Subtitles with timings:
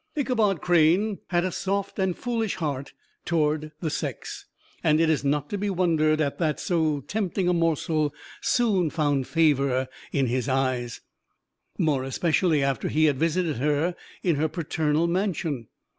[0.17, 4.47] Ichabod Crane had a soft and foolish heart toward the sex;
[4.83, 8.11] and it is not to be wondered at that so tempting a morsel
[8.41, 11.01] soon found favor in his eyes,
[11.77, 15.67] more especially after he had visited her in her paternal mansion.